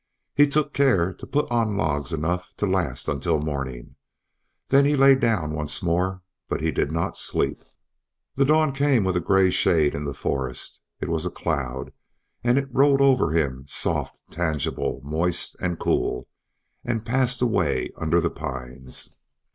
He 0.33 0.47
took 0.47 0.73
care 0.73 1.13
to 1.13 1.27
put 1.27 1.45
on 1.51 1.77
logs 1.77 2.11
enough 2.11 2.55
to 2.57 2.65
last 2.65 3.07
until 3.07 3.39
morning; 3.39 3.97
then 4.69 4.83
he 4.83 4.95
lay 4.95 5.13
down 5.13 5.53
once 5.53 5.83
more, 5.83 6.23
but 6.47 6.61
did 6.61 6.91
not 6.91 7.15
sleep. 7.15 7.63
The 8.33 8.43
dawn 8.45 8.73
came 8.73 9.03
with 9.03 9.15
a 9.15 9.19
gray 9.19 9.51
shade 9.51 9.93
in 9.93 10.05
the 10.05 10.15
forest; 10.15 10.79
it 11.01 11.07
was 11.07 11.23
a 11.23 11.29
cloud, 11.29 11.93
and 12.43 12.57
it 12.57 12.73
rolled 12.73 12.99
over 13.01 13.29
him 13.29 13.63
soft, 13.67 14.17
tangible, 14.31 15.01
moist, 15.03 15.55
and 15.61 15.77
cool, 15.77 16.27
and 16.83 17.05
passed 17.05 17.39
away 17.39 17.91
under 17.95 18.19
the 18.19 18.31
pines. 18.31 19.13